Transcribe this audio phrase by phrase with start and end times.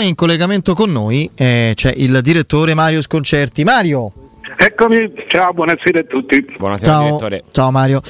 [0.00, 3.64] In collegamento con noi eh, c'è il direttore Mario Sconcerti.
[3.64, 4.12] Mario.
[4.56, 6.54] Eccomi, ciao, buonasera a tutti.
[6.56, 7.42] Buonasera Ciao, direttore.
[7.50, 8.00] ciao Mario.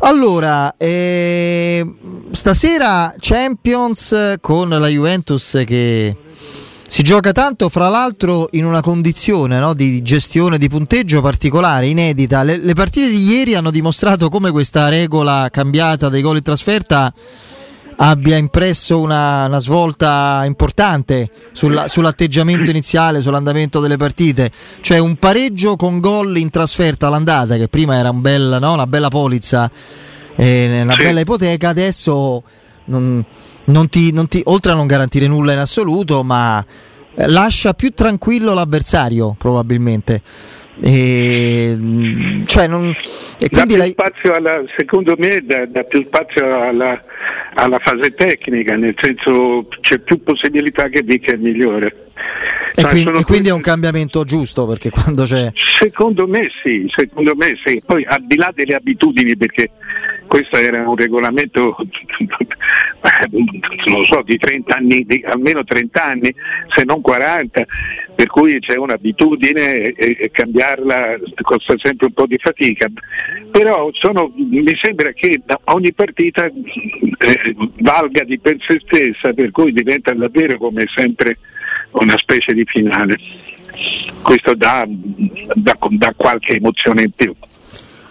[0.00, 1.88] Allora, eh,
[2.32, 6.16] stasera Champions con la Juventus che
[6.84, 12.42] si gioca tanto, fra l'altro in una condizione no, di gestione di punteggio particolare, inedita.
[12.42, 17.14] Le, le partite di ieri hanno dimostrato come questa regola cambiata dei gol in trasferta
[17.98, 24.50] abbia impresso una, una svolta importante sulla- sull'atteggiamento iniziale, sull'andamento delle partite.
[24.80, 28.72] Cioè un pareggio con gol in trasferta all'andata, che prima era un bel, no?
[28.74, 29.70] una bella polizza,
[30.36, 31.02] eh, una Sì.
[31.02, 32.42] bella ipoteca, adesso
[32.86, 33.24] non,
[33.64, 36.64] non ti, non ti- oltre a non garantire nulla in assoluto, ma
[37.14, 40.20] lascia più tranquillo l'avversario probabilmente.
[40.82, 42.94] E, mm, cioè non,
[43.38, 47.00] e quindi spazio alla, secondo me dà, dà più spazio alla,
[47.54, 52.06] alla fase tecnica, nel senso c'è più possibilità che dica il migliore.
[52.74, 55.50] E, Cioè, quindi, e quindi è un cambiamento giusto perché quando c'è.
[55.54, 57.82] Secondo me sì, secondo me sì.
[57.84, 59.70] Poi al di là delle abitudini, perché
[60.26, 61.74] questo era un regolamento,
[63.30, 66.34] non so, di 30 anni, di almeno 30 anni,
[66.68, 67.64] se non 40,
[68.16, 72.88] per cui c'è un'abitudine e, cambiarla costa sempre un po' di fatica.
[73.50, 79.72] Però sono- mi sembra che ogni partita eh, valga di per sé stessa, per cui
[79.72, 81.38] diventa davvero come sempre
[81.92, 83.18] una specie di finale.
[84.22, 84.86] Questo dà,
[85.54, 87.32] dà- dà qualche emozione in più.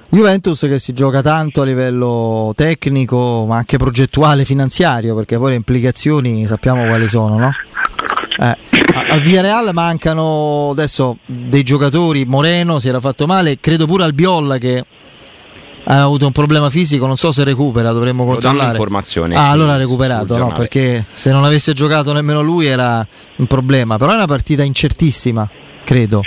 [0.09, 5.55] Juventus che si gioca tanto a livello tecnico, ma anche progettuale, finanziario, perché poi le
[5.55, 7.51] implicazioni sappiamo quali sono, no?
[8.37, 8.57] Eh,
[9.09, 14.83] al Villarreal mancano adesso dei giocatori, Moreno si era fatto male, credo pure Albiolla che
[15.87, 18.71] ha avuto un problema fisico, non so se recupera, dovremmo controllare.
[18.71, 20.51] informazioni Ah, allora ha recuperato, no?
[20.51, 23.05] Perché se non avesse giocato nemmeno lui era
[23.37, 25.49] un problema, però è una partita incertissima,
[25.83, 26.21] credo.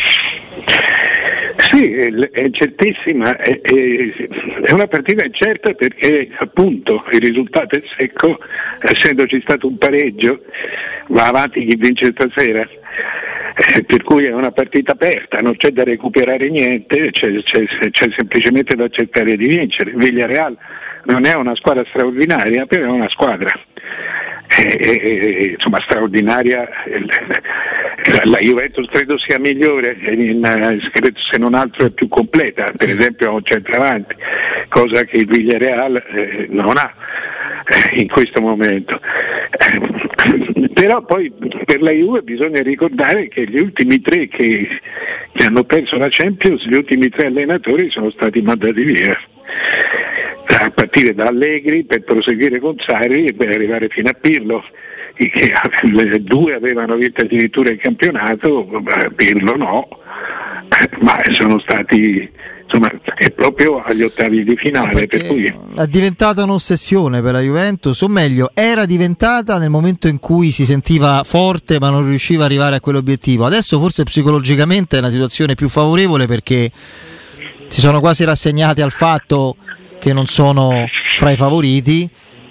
[1.79, 8.37] Sì, è, certissima, è, è- una partita incerta perché appunto il risultato è secco,
[8.81, 10.43] essendoci stato un pareggio,
[11.11, 12.63] va avanti chi vince stasera.
[13.77, 18.09] Eh, Per cui è una partita aperta, non c'è da recuperare niente, c'è, c'è- c'è
[18.17, 19.93] semplicemente da cercare di vincere.
[19.95, 20.57] Villarreal
[21.05, 23.53] non è una squadra straordinaria, però è una squadra.
[24.51, 26.67] Eh, eh, eh, insomma straordinaria
[28.25, 32.91] la, Juventus credo sia migliore in, eh, credo se non altro è più completa per
[32.91, 34.15] esempio ha un centravanti
[34.69, 36.93] cosa che il Villarreal eh, non ha
[37.69, 39.01] eh, in questo momento.
[39.01, 41.33] Eh, però poi
[41.65, 44.69] per la Juve bisogna ricordare che gli ultimi tre che,
[45.33, 49.19] che hanno perso la Champions gli ultimi tre allenatori sono stati mandati via.
[50.61, 54.65] A partire da Allegri per proseguire con Sarri e per arrivare fino a Pirlo.
[55.19, 55.53] Che-
[55.91, 59.89] le due avevano vinto addirittura il campionato, eh, Pirlo no,
[60.69, 62.31] eh, ma sono stati
[62.69, 67.41] insomma è proprio agli ottavi di finale, perché per cui è diventata un'ossessione per la
[67.41, 72.45] Juventus, o meglio, era diventata nel momento in cui si sentiva forte ma non riusciva
[72.45, 73.47] ad arrivare a quell'obiettivo.
[73.47, 76.71] Adesso forse psicologicamente è una situazione più favorevole perché
[77.67, 79.57] si sono quasi rassegnati al fatto
[79.99, 80.87] che non sono
[81.17, 82.09] fra i favoriti,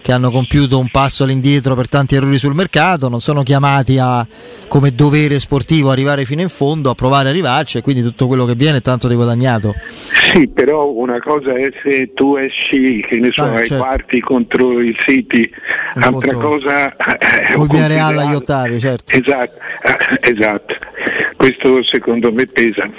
[0.08, 4.26] che hanno compiuto un passo all'indietro per tanti errori sul mercato, non sono chiamati a
[4.70, 8.46] come dovere sportivo arrivare fino in fondo, a provare a arrivarci e quindi tutto quello
[8.46, 9.76] che viene è tanto di guadagnato.
[10.32, 13.84] Sì, però una cosa è se tu esci, che ne so, Ah, ai certo.
[13.84, 15.44] quarti contro il City,
[15.96, 19.12] Un altra cosa è Villarreal conto agli ottavi, certo.
[19.14, 20.76] Esatto, eh, esatto.
[21.36, 22.90] Questo secondo me pesa.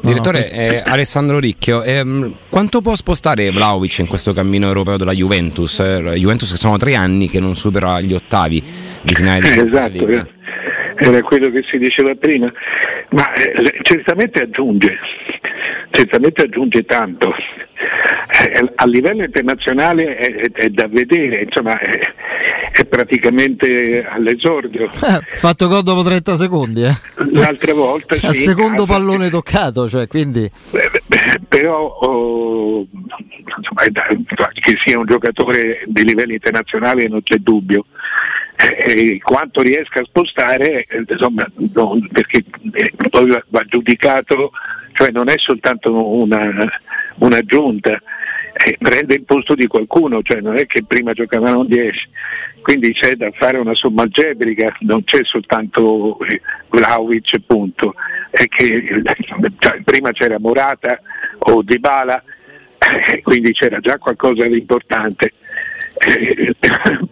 [0.00, 5.80] Direttore eh, Alessandro Ricchio, ehm, quanto può spostare Vlaovic in questo cammino europeo della Juventus?
[5.80, 8.62] Eh, Juventus che sono tre anni che non supera gli ottavi
[9.02, 10.32] di finale di esatto, League.
[10.96, 11.04] eh.
[11.04, 12.50] era quello che si diceva prima,
[13.10, 14.98] ma eh, certamente aggiunge,
[15.90, 17.34] certamente aggiunge tanto.
[17.78, 21.98] Eh, a livello internazionale è, è- da vedere, insomma è,
[22.72, 24.88] è praticamente all'esordio.
[25.06, 26.94] Eh, fatto gol dopo 30 secondi, eh.
[27.32, 32.86] L'altra volta sì, Al in secondo casa- pallone toccato, cioè, quindi Eh, però oh,
[33.56, 33.82] insomma,
[34.54, 37.86] che sia un giocatore di livello internazionale non c'è dubbio.
[38.56, 42.42] Eh, eh, quanto riesca a spostare, insomma, non- perché
[43.10, 44.50] poi va giudicato,
[44.94, 46.38] cioè non è soltanto una,
[47.18, 48.00] un'aggiunta,
[48.64, 52.08] eh, prende il posto di qualcuno, cioè non è che prima giocavano 10,
[52.62, 57.94] quindi c'è da fare una somma algebrica, non c'è soltanto eh, Vlaovic punto,
[58.30, 59.16] è che eh,
[59.58, 61.00] cioè, prima c'era Morata
[61.38, 62.22] o Dybala,
[63.08, 65.32] eh, quindi c'era già qualcosa di importante.
[65.98, 66.54] Eh,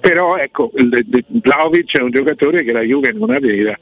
[0.00, 3.78] però ecco, Vlaovic è un giocatore che la Juve non aveva.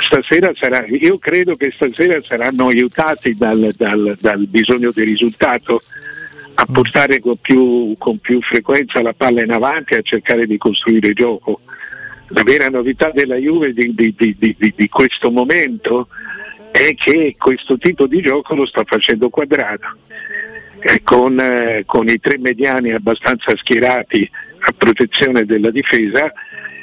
[0.00, 5.82] Stasera sarà, io credo che stasera saranno aiutati dal, dal, dal bisogno di risultato
[6.54, 10.58] a portare con più, con più, frequenza la palla in avanti e a cercare di
[10.58, 11.60] costruire gioco.
[12.28, 16.08] La vera novità della Juve di, di, di, di questo momento
[16.70, 19.96] è che questo tipo di gioco lo sta facendo quadrato
[20.80, 24.28] eh, con, eh, con i tre mediani abbastanza schierati
[24.60, 26.32] a protezione della difesa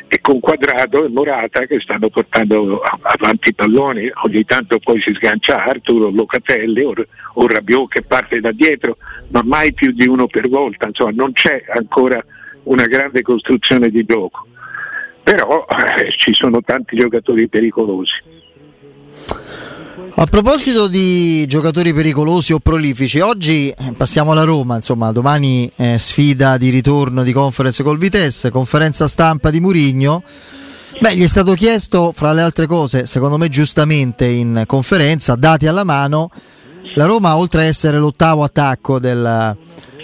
[0.07, 5.13] e con Quadrado e Morata che stanno portando avanti i palloni, ogni tanto poi si
[5.13, 6.93] sgancia Arturo, Locatelli o,
[7.33, 8.97] o Rabiot che parte da dietro,
[9.29, 12.23] ma mai più di uno per volta, insomma non c'è ancora
[12.63, 14.47] una grande costruzione di gioco,
[15.23, 18.35] però eh, ci sono tanti giocatori pericolosi.
[20.19, 25.99] A proposito di giocatori pericolosi o prolifici, oggi eh, passiamo alla Roma, insomma, domani eh,
[25.99, 30.23] sfida di ritorno di conference col Vitesse, conferenza stampa di Murigno.
[30.99, 35.67] Beh, gli è stato chiesto, fra le altre cose, secondo me giustamente in conferenza, dati
[35.67, 36.31] alla mano,
[36.95, 39.55] la Roma oltre ad essere l'ottavo attacco del,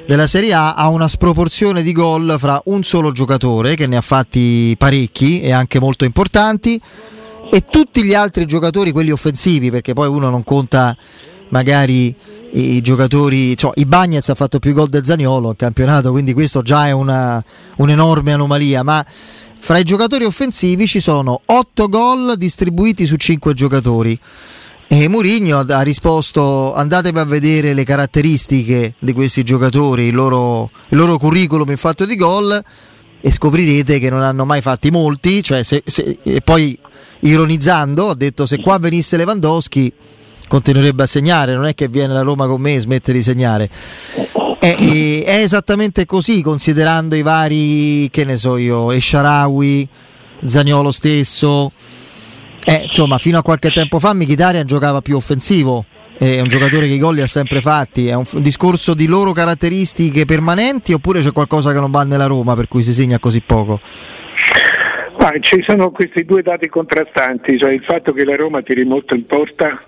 [0.06, 4.02] della Serie A ha una sproporzione di gol fra un solo giocatore che ne ha
[4.02, 6.80] fatti parecchi e anche molto importanti
[7.54, 10.98] e tutti gli altri giocatori, quelli offensivi, perché poi uno non conta
[11.50, 12.16] magari
[12.54, 16.64] i giocatori, cioè, i Bagnets ha fatto più gol del Zaniolo in campionato, quindi questo
[16.64, 17.44] già è una,
[17.76, 24.20] un'enorme anomalia, ma fra i giocatori offensivi ci sono 8 gol distribuiti su 5 giocatori.
[24.88, 30.98] E Mourinho ha risposto andatevi a vedere le caratteristiche di questi giocatori, il loro, il
[30.98, 32.64] loro curriculum in fatto di gol
[33.22, 36.78] e scoprirete che non hanno mai fatti molti, cioè se, se, e poi
[37.24, 39.92] ironizzando, ha detto se qua venisse Lewandowski
[40.48, 43.70] continuerebbe a segnare, non è che viene la Roma con me e smette di segnare.
[44.60, 44.76] È,
[45.26, 49.88] è, esattamente così, considerando i vari, che ne so io, Esciarawi,
[50.46, 51.72] Zagnolo stesso.
[52.66, 55.86] Eh, insomma, fino a qualche tempo fa Mkhitaryan giocava più offensivo,
[56.18, 59.32] è un giocatore che i gol li ha sempre fatti, è un discorso di loro
[59.34, 63.42] caratteristiche permanenti oppure c'è qualcosa che non va nella Roma per cui si segna così
[63.42, 63.82] poco?
[65.24, 69.16] Ma ci sono questi due dati contrastanti, cioè il fatto che la Roma tiri molto
[69.16, 69.82] in porta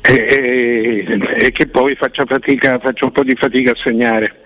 [0.00, 4.36] e, e, e che poi faccia, fatica, faccia un po' di fatica a segnare.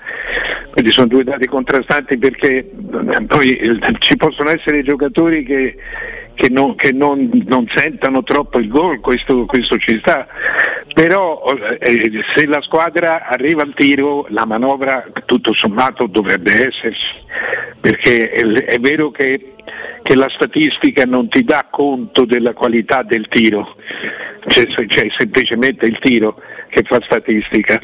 [0.73, 5.77] Quindi sono due dati contrastanti perché eh, poi eh, ci possono essere giocatori che,
[6.35, 10.27] che, non, che non, non, sentano troppo il gol, questo, questo ci sta,
[10.95, 11.45] però
[11.79, 17.25] eh, se la squadra arriva al tiro la manovra tutto sommato dovrebbe esserci,
[17.87, 19.53] perché è, vero che
[20.03, 23.77] che la statistica non ti dà conto della qualità del tiro,
[24.47, 27.81] c'è, c'è semplicemente il tiro che fa statistica,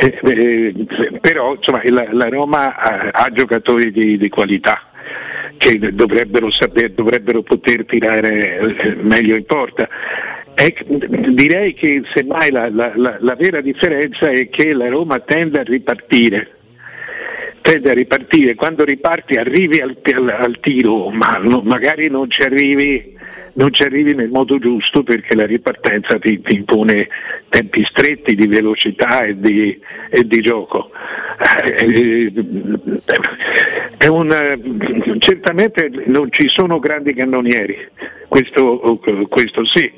[0.00, 0.74] eh, eh,
[1.20, 4.80] però insomma, la, la, Roma ha, ha giocatori di, di, qualità
[5.56, 9.88] che dovrebbero, saper, dovrebbero poter tirare eh, meglio in porta.
[10.54, 15.64] E direi che semmai la, la, la vera differenza è che la Roma tende a
[15.64, 16.55] ripartire
[17.66, 22.42] tende a ripartire, quando riparti arrivi al, al, al tiro, ma no, magari non ci,
[22.42, 23.15] arrivi,
[23.56, 27.08] non ci, arrivi, nel modo giusto perché la ripartenza ti, ti impone
[27.48, 29.78] tempi stretti di velocità e di,
[30.10, 30.90] e di gioco.
[31.58, 32.32] Eh,
[33.98, 37.88] eh un, certamente non ci sono grandi cannonieri,
[38.28, 39.90] questo, questo sì,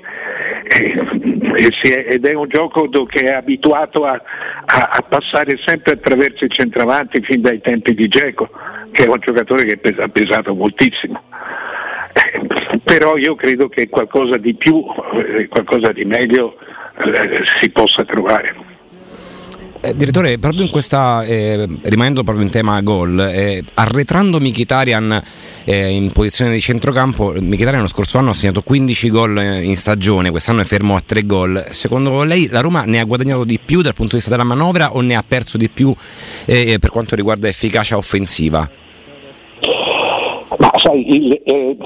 [1.56, 4.20] ed è un gioco che è abituato a,
[4.64, 8.50] a, a, passare sempre attraverso i centravanti fin dai tempi di Geco,
[8.92, 11.22] che è un giocatore che ha pesato moltissimo.
[12.18, 14.84] Eh, però io credo che qualcosa di più,
[15.14, 16.56] eh, qualcosa di meglio
[17.04, 18.66] eh, si possa trovare.
[19.80, 25.22] Eh, direttore, proprio in questa, eh, rimanendo proprio in tema gol, eh, arretrando Mkhitaryan
[25.64, 30.30] eh, in posizione di centrocampo, Mkhitaryan lo scorso anno ha segnato 15 gol in stagione,
[30.30, 31.64] quest'anno è fermo a 3 gol.
[31.70, 34.94] Secondo lei la Roma ne ha guadagnato di più dal punto di vista della manovra
[34.94, 35.94] o ne ha perso di più
[36.46, 38.68] eh, per quanto riguarda efficacia offensiva?
[40.56, 41.76] Ma sai, il, eh,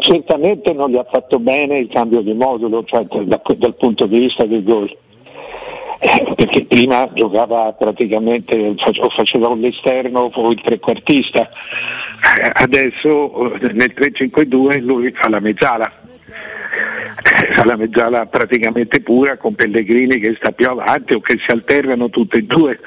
[0.00, 4.18] certamente non gli ha fatto bene il cambio di modulo, cioè da, dal punto di
[4.18, 4.94] vista del gol.
[6.34, 14.82] Perché prima giocava praticamente o faceva l'esterno o il trequartista, eh, adesso eh, nel 3-5-2
[14.82, 15.90] lui fa la mezzala.
[15.90, 21.50] Eh, fa la mezzala praticamente pura con Pellegrini che sta più avanti o che si
[21.50, 22.78] alternano tutte e due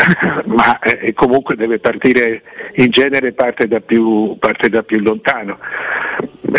[0.46, 2.42] ma eh, comunque deve partire
[2.74, 5.58] in genere parte da più, parte da più lontano.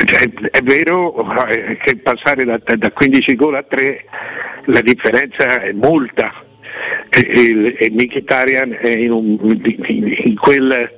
[0.06, 4.06] Cioè, è vero eh, che passare da, da 15 gol a 3
[4.66, 6.32] la differenza è molta,
[7.10, 10.90] e, e, e Mkhitaryan è in, un, in, quel,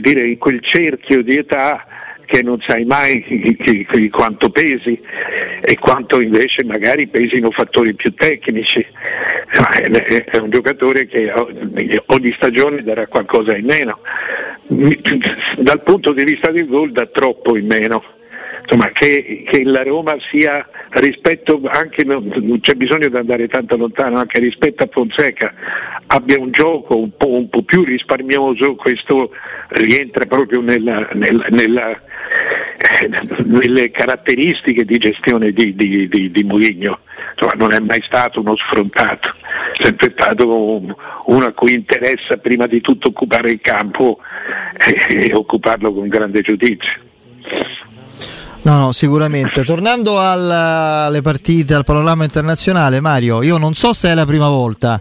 [0.00, 1.86] dire, in quel cerchio di età
[2.26, 3.24] che non sai mai
[4.10, 5.00] quanto pesi
[5.60, 8.84] e quanto invece magari pesino fattori più tecnici.
[9.50, 14.00] È un giocatore che ogni stagione darà qualcosa in meno.
[14.66, 18.02] Dal punto di vista del gol dà troppo in meno
[18.70, 24.18] insomma, che, che, la Roma sia rispetto anche, non c'è bisogno di andare tanto lontano,
[24.18, 25.52] anche rispetto a Fonseca
[26.06, 29.30] abbia un gioco un po', un po più risparmioso, questo
[29.68, 33.10] rientra proprio nella, nella, nella, eh,
[33.44, 37.00] nelle caratteristiche di gestione di, di, di, di Mourinho.
[37.32, 39.34] Insomma, non è mai stato uno sfrontato,
[39.76, 40.82] è sempre stato
[41.26, 44.18] uno a cui interessa prima di tutto occupare il campo
[44.76, 47.08] e, e occuparlo con grande giudizio.
[48.62, 49.64] No, no, sicuramente.
[49.64, 54.48] Tornando al, alle partite, al panorama internazionale, Mario, io non so se è la prima
[54.48, 55.00] volta,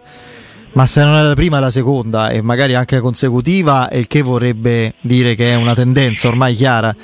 [0.73, 4.21] ma se non è la prima è la seconda e magari anche consecutiva, il che
[4.21, 6.95] vorrebbe dire che è una tendenza ormai chiara.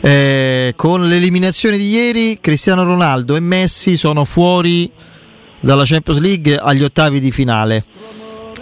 [0.00, 4.90] Eh, con l'eliminazione di ieri, Cristiano Ronaldo e Messi sono fuori
[5.60, 7.84] dalla Champions League agli ottavi di finale.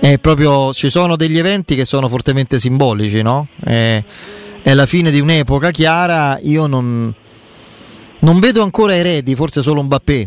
[0.00, 3.49] Eh, proprio, ci sono degli eventi che sono fortemente simbolici, no?
[3.64, 4.04] Eh,
[4.67, 7.15] è la fine di un'epoca chiara, io non,
[8.19, 10.27] non vedo ancora eredi, forse solo un Bappé,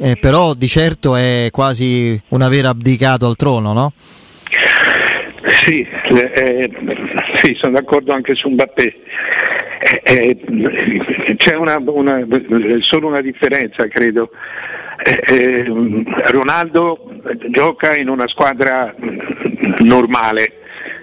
[0.00, 3.92] eh, però di certo è quasi un aver abdicato al trono, no?
[5.64, 6.70] Sì, eh,
[7.42, 8.94] sì, sono d'accordo anche su Mbappé.
[10.04, 12.24] Eh, eh, c'è una, una,
[12.82, 14.30] solo una differenza, credo.
[15.02, 15.64] Eh, eh,
[16.30, 17.10] Ronaldo
[17.48, 18.94] gioca in una squadra
[19.78, 20.52] normale,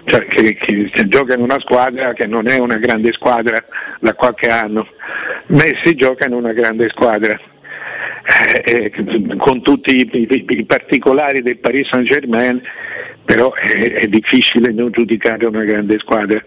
[0.08, 3.62] cioè che, che, che, gioca in una squadra che non è una grande squadra
[4.00, 4.88] da qualche anno.
[5.48, 7.38] Messi gioca in una grande squadra.
[8.64, 12.60] Eh, eh, con tutti i, i, i, particolari del Paris Saint Germain,
[13.24, 16.42] però è, è difficile non giudicare una grande squadra.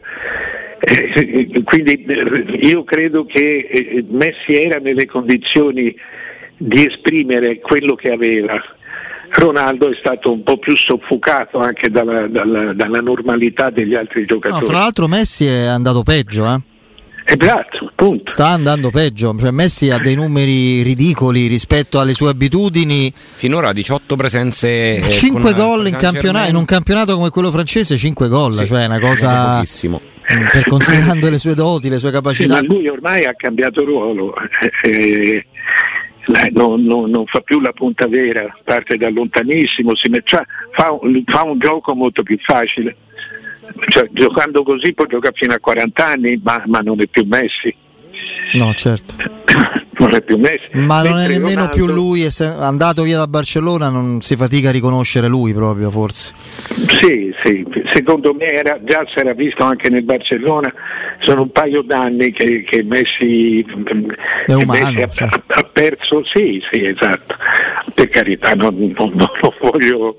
[0.80, 5.96] Eh, quindi eh, io credo che eh, Messi era nelle condizioni
[6.58, 8.60] di esprimere quello che aveva
[9.34, 14.62] Ronaldo è stato un po' più soffocato anche dalla, dalla, dalla normalità degli altri giocatori.
[14.62, 16.60] No, fra l'altro Messi è andato peggio, eh?
[17.24, 18.30] Esatto, punto.
[18.32, 23.12] Sta andando peggio, cioè Messi ha dei numeri ridicoli rispetto alle sue abitudini.
[23.16, 24.96] Finora 18 presenze.
[24.96, 28.84] Eh, 5 gol in, campionato, in un campionato come quello francese, 5 gol, sì, cioè
[28.84, 30.02] è una cosa pochissimo.
[30.52, 32.58] Per considerando le sue doti, le sue capacità.
[32.58, 34.34] Sì, ma lui ormai ha cambiato ruolo.
[34.84, 35.46] Eh,
[36.52, 41.24] non, non, non, fa più la punta vera, parte da lontanissimo, mette, cioè, fa, un,
[41.26, 42.96] fa, un, gioco molto più facile.
[43.88, 47.74] Cioè, giocando così può giocare fino a 40 anni, ma, ma non è più Messi.
[48.54, 49.16] No, certo.
[49.98, 50.70] non è più Messi.
[50.72, 51.76] Ma non è nemmeno Ronaldo...
[51.76, 56.34] più lui, andato via da Barcellona non si fatica a riconoscere lui proprio, forse.
[56.38, 60.74] Sì, sì, secondo me era, già si era visto anche nel Barcellona,
[61.20, 63.66] sono un paio d'anni che, che Messi,
[64.46, 65.30] è umano, Messi ha, cioè.
[65.48, 67.36] ha, perso, sì, sì, esatto.
[67.94, 70.18] Per carità, non, non, non lo voglio,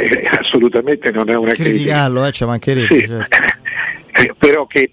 [0.00, 2.28] eh, assolutamente non è una Criticarlo, critica.
[2.28, 2.98] Eh, ci mancherebbe.
[2.98, 3.06] Sì.
[3.06, 3.43] Certo.
[4.24, 4.90] Eh, però che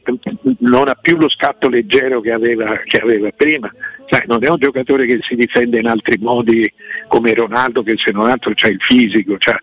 [0.60, 3.72] non ha più lo scatto leggero che aveva, che aveva prima.
[4.10, 6.70] Sai, non è un giocatore che si difende in altri modi
[7.08, 9.38] come Ronaldo che se non altro c'ha il fisico.
[9.38, 9.58] C'ha,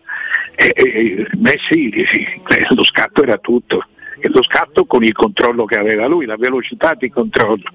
[0.55, 3.85] e, e, Messi eh, lo scatto era tutto.
[4.19, 7.71] E lo scatto con il controllo che aveva lui, la velocità di controllo.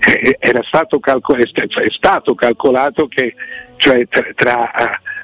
[0.00, 3.34] Eh, era stato calcol- è stato calcolato che
[3.76, 4.70] cioè, tra, tra,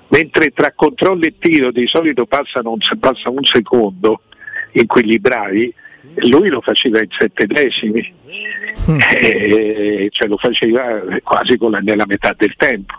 [0.09, 4.21] mentre tra controllo e tiro di solito passano un, passa un secondo,
[4.75, 5.73] in quelli bravi,
[6.17, 8.13] lui lo faceva in sette decimi,
[8.91, 8.99] mm.
[9.15, 10.83] eh, cioè lo faceva
[11.23, 12.95] quasi la, nella metà del tempo,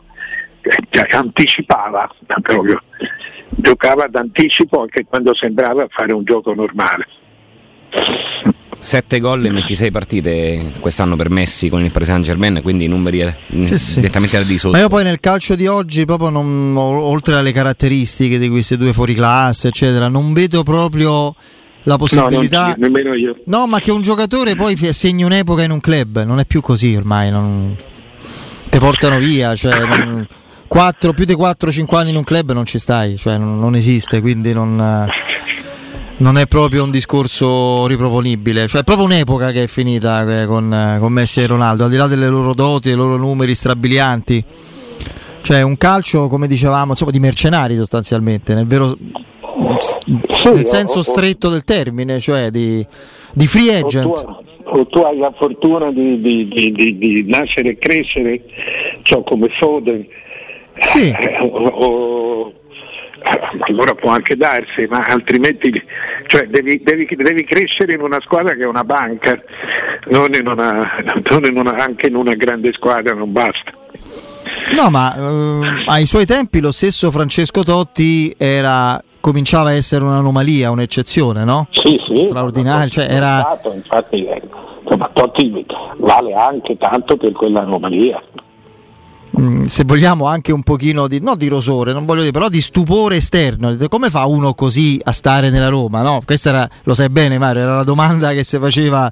[0.61, 2.09] eh, anticipava
[2.41, 2.81] proprio,
[3.49, 7.07] giocava d'anticipo anche quando sembrava fare un gioco normale.
[8.85, 12.87] 7 gol in 26 partite quest'anno per Messi con il Paris Saint Germain, quindi i
[12.87, 13.95] numeri eh, sì, sì.
[13.95, 14.73] direttamente al di sotto.
[14.75, 18.93] Ma io poi nel calcio di oggi, proprio non, oltre alle caratteristiche di questi due
[18.93, 21.33] fuori classe, eccetera, non vedo proprio
[21.85, 22.67] la possibilità.
[22.67, 23.37] No, nemmeno io.
[23.45, 26.95] No, ma che un giocatore poi segni un'epoca in un club, non è più così
[26.95, 27.31] ormai.
[27.31, 27.75] Non...
[28.69, 29.79] Ti portano via, cioè.
[29.79, 30.27] Non...
[30.67, 34.19] 4, più di 4-5 anni in un club non ci stai, cioè non, non esiste,
[34.19, 34.75] quindi non,
[36.17, 40.97] non, è proprio un discorso riproponibile, cioè è proprio un'epoca che è finita eh, con,
[40.99, 44.43] con Messi e Ronaldo, al di là delle loro doti, dei loro numeri strabilianti,
[45.41, 48.97] cioè un calcio come dicevamo insomma di mercenari sostanzialmente, nel vero
[50.27, 52.85] sì, nel senso o, stretto del termine, cioè di,
[53.33, 54.05] di free agent.
[54.05, 58.41] O tu, o tu, hai la fortuna di, di, di nascere e crescere,
[59.03, 60.05] cioè come Foden,
[60.79, 61.09] Sì.
[61.09, 62.53] Eh, o, o,
[63.67, 65.71] allora può anche darsi, ma altrimenti
[66.27, 69.41] cioè, devi, devi, devi, crescere in una squadra che è una banca,
[70.09, 73.71] non, in una, non in una, anche in una grande squadra non basta.
[74.75, 80.69] No, ma eh, ai suoi tempi lo stesso Francesco Totti era cominciava a essere un'anomalia,
[80.69, 81.67] un'eccezione, no?
[81.71, 82.25] Sì, sì.
[82.25, 83.39] Straordinario, cioè era...
[83.39, 84.27] Stato, infatti,
[84.83, 85.65] insomma, Totti
[85.97, 88.21] vale anche tanto per quell'anomalia.
[89.39, 92.61] Mm, se vogliamo anche un pochino di, no di rosore, non voglio dire, però di
[92.61, 93.75] stupore esterno.
[93.89, 96.03] Come fa uno così a stare nella Roma?
[96.03, 96.21] No?
[96.23, 99.11] Questa era, lo sai bene Mario, era la domanda che si faceva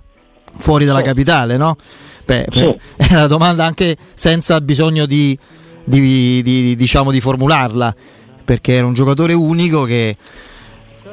[0.58, 1.76] fuori dalla capitale, no?
[2.24, 5.36] Beh, beh, è una domanda anche senza bisogno di,
[5.84, 7.96] di, di, diciamo, di formularla,
[8.44, 10.16] perché era un giocatore unico che,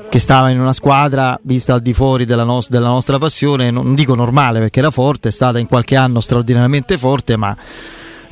[0.08, 3.94] che, stava in una squadra vista al di fuori della, no, della, nostra passione, non
[3.94, 7.56] dico normale perché era forte, è stata in qualche anno straordinariamente forte, ma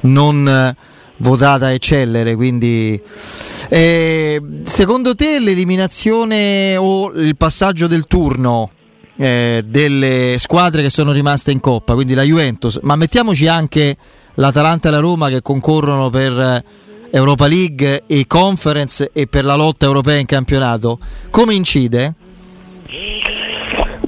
[0.00, 0.74] non eh,
[1.18, 2.34] votata a eccellere.
[2.34, 3.00] Quindi,
[3.68, 8.70] eh, secondo te l'eliminazione o il passaggio del turno
[9.16, 13.96] eh, delle squadre che sono rimaste in coppa, quindi la Juventus, ma mettiamoci anche
[14.34, 16.64] l'Atalanta e la Roma che concorrono per eh,
[17.10, 20.98] Europa League e Conference e per la lotta europea in campionato,
[21.30, 22.14] come incide?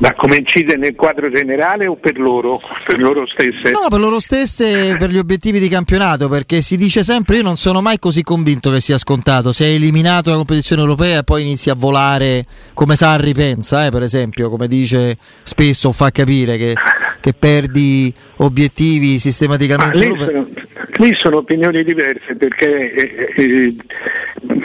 [0.00, 3.70] Ma come incide nel quadro generale o per loro, per loro stesse?
[3.70, 7.58] No, per loro stesse, per gli obiettivi di campionato, perché si dice sempre, io non
[7.58, 11.42] sono mai così convinto che sia scontato, se hai eliminato la competizione europea e poi
[11.42, 16.74] inizi a volare come Sarri pensa, eh, per esempio, come dice spesso, fa capire che,
[17.20, 20.68] che perdi obiettivi sistematicamente.
[21.00, 23.74] Lì sono, opinioni diverse perché eh, eh,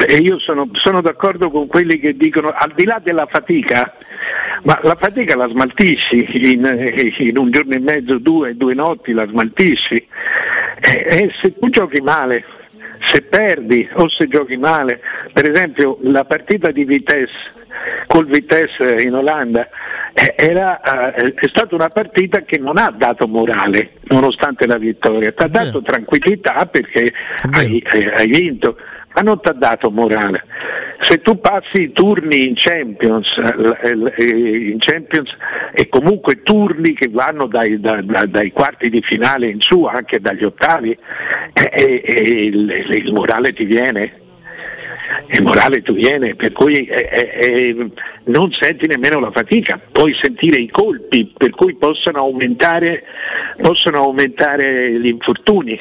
[0.06, 3.96] e io sono, sono, d'accordo con quelli che dicono al di là della fatica,
[4.63, 9.25] ma la fatica la smaltisci in, in un giorno e mezzo, due, due notti la
[9.25, 10.08] smaltisci.
[10.82, 12.44] E, e se tu giochi male,
[13.00, 15.00] se perdi o se giochi male,
[15.32, 17.54] per esempio la partita di Vitesse
[18.08, 19.70] col Vitesse in Olanda eh,
[20.16, 25.44] era, eh, è stata una partita che non ha dato morale nonostante la vittoria, ti
[25.44, 27.12] ha dato tranquillità perché
[27.51, 28.78] hai, hai vinto
[29.16, 30.44] ma non ti ha dato morale.
[31.00, 35.36] Se tu passi i turni in Champions, eh, eh, in Champions
[35.74, 40.44] e comunque turni che vanno dai, da, dai, quarti di finale in su, anche dagli
[40.44, 40.98] ottavi,
[41.54, 44.24] eh, il, il morale ti viene
[45.27, 47.90] il morale ti viene, per cui eh, eh,
[48.25, 53.03] non senti nemmeno la fatica, puoi sentire i colpi, per cui possono aumentare,
[53.61, 55.79] possono aumentare gli infortuni.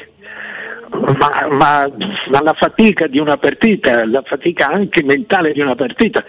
[0.87, 1.91] Ma, ma,
[2.29, 6.23] ma, la fatica di una partita, la fatica anche mentale di una partita,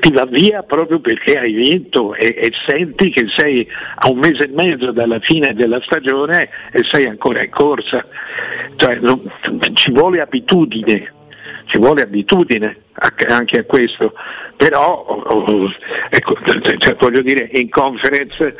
[0.00, 4.44] ti va via proprio perché hai vinto e, e senti che sei a un mese
[4.44, 8.06] e mezzo dalla fine della stagione e sei ancora in corsa.
[8.76, 9.20] Cioè, non,
[9.74, 11.12] ci vuole abitudine
[11.72, 12.76] ci vuole abitudine
[13.28, 14.12] anche a questo,
[14.56, 15.24] però
[16.10, 16.36] ecco,
[16.76, 18.54] cioè, voglio dire in conference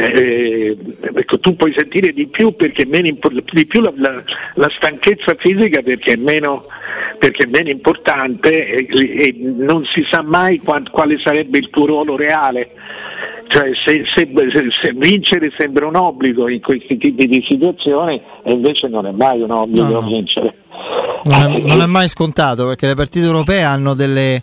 [0.00, 0.74] eh,
[1.14, 3.14] ecco, tu puoi sentire di più perché meno,
[3.52, 4.22] di più la, la,
[4.54, 6.64] la, stanchezza fisica perché è meno,
[7.18, 11.84] perché è meno importante e, e, non si sa mai qual, quale sarebbe il tuo
[11.84, 12.70] ruolo reale.
[13.52, 14.30] Cioè, se, se,
[14.80, 19.42] se, vincere sembra un obbligo in questi tipi di situazioni e invece non è mai
[19.42, 20.06] un obbligo no, no.
[20.06, 20.54] vincere.
[21.24, 24.42] Non è, non è mai scontato perché le partite europee hanno delle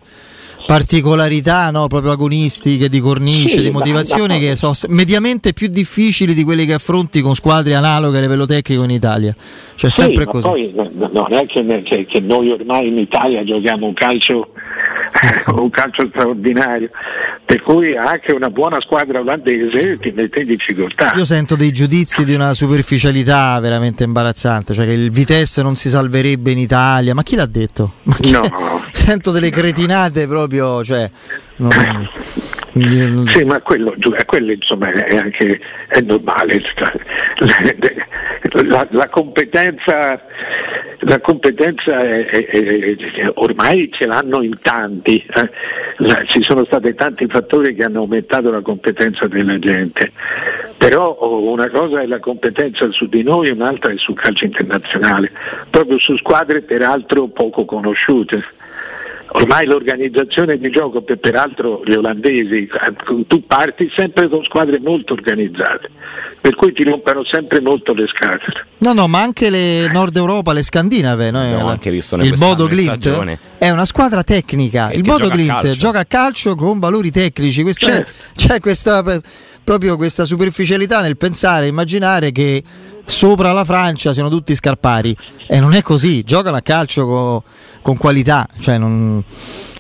[0.67, 1.88] particolarità no?
[1.88, 6.74] proprio agonistiche di cornice, sì, di motivazione che sono mediamente più difficili di quelle che
[6.74, 9.34] affronti con squadre analoghe a livello tecnico in Italia.
[9.74, 10.48] Cioè sì, sempre così.
[10.48, 14.52] Poi non è che, che, che, noi ormai in Italia giochiamo un calcio,
[15.48, 16.89] un calcio straordinario,
[17.45, 21.13] per cui anche una buona squadra olandese ti mette in difficoltà.
[21.15, 25.89] Io sento dei giudizi di una superficialità veramente imbarazzante, cioè che il Vitesse non si
[25.89, 27.93] salverebbe in Italia, ma chi l'ha detto?
[28.19, 28.43] Chi no.
[28.91, 31.10] Sento delle cretinate proprio, cioè,
[31.58, 31.69] non...
[33.28, 33.94] Sì, ma quello,
[34.26, 36.62] quello insomma, è anche è normale.
[38.65, 40.20] La, la competenza,
[41.02, 46.26] la competenza è, è, ormai ce l'hanno in tanti, eh.
[46.26, 50.12] ci sono stati tanti fattori che hanno aumentato la competenza della gente,
[50.78, 55.32] però una cosa è la competenza su di noi, un'altra è sul calcio internazionale,
[55.70, 58.44] proprio su squadre peraltro poco conosciute
[59.32, 62.68] ormai l'organizzazione di gioco, per, peraltro gli olandesi,
[63.28, 65.89] tu parti sempre con squadre molto organizzate,
[66.39, 68.65] per cui ti rompono sempre molto le scatole.
[68.80, 71.42] No, no, ma anche le Nord Europa, le Scandinave, no?
[71.42, 74.88] Abbiamo anche visto il Bodo Glint è una squadra tecnica.
[74.88, 77.62] Che il Bodo Glint gioca a calcio con valori tecnici.
[77.62, 78.12] Questa, certo.
[78.36, 79.04] C'è questa
[79.70, 82.64] proprio questa superficialità nel pensare, immaginare che
[83.06, 87.42] sopra la Francia siano tutti scarpari e non è così, giocano a calcio con,
[87.84, 89.24] con qualità, cioè non,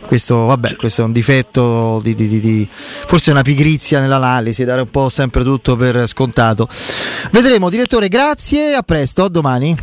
[0.05, 4.81] questo, vabbè, questo, è un difetto di, di, di, di, forse una pigrizia nell'analisi, dare
[4.81, 6.67] un po' sempre tutto per scontato.
[7.31, 9.75] Vedremo, direttore, grazie, a presto, a domani.